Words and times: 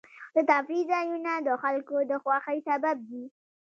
د 0.35 0.37
تفریح 0.49 0.83
ځایونه 0.91 1.31
د 1.47 1.49
خلکو 1.63 1.95
د 2.09 2.11
خوښۍ 2.23 2.57
سبب 2.67 2.97
دي. 3.09 3.23